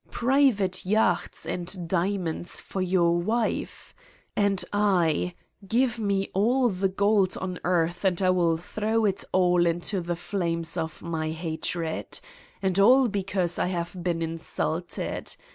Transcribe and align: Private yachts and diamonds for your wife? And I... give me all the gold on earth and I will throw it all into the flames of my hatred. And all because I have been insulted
Private 0.09 0.83
yachts 0.83 1.45
and 1.45 1.87
diamonds 1.87 2.59
for 2.59 2.81
your 2.81 3.19
wife? 3.19 3.93
And 4.35 4.65
I... 4.73 5.35
give 5.67 5.99
me 5.99 6.31
all 6.33 6.69
the 6.69 6.87
gold 6.89 7.37
on 7.37 7.59
earth 7.63 8.03
and 8.03 8.19
I 8.19 8.31
will 8.31 8.57
throw 8.57 9.05
it 9.05 9.23
all 9.31 9.67
into 9.67 10.01
the 10.01 10.15
flames 10.15 10.75
of 10.75 11.03
my 11.03 11.29
hatred. 11.29 12.19
And 12.63 12.79
all 12.79 13.09
because 13.09 13.59
I 13.59 13.67
have 13.67 13.95
been 14.03 14.23
insulted 14.23 15.35